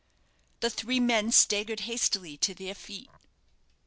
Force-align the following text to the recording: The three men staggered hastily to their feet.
The 0.61 0.71
three 0.71 0.99
men 0.99 1.31
staggered 1.31 1.81
hastily 1.81 2.35
to 2.37 2.55
their 2.55 2.73
feet. 2.73 3.11